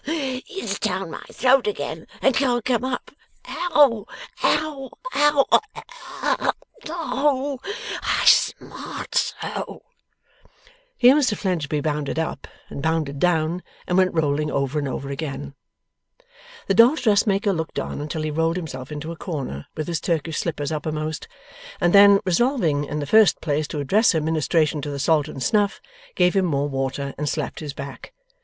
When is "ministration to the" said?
24.21-24.97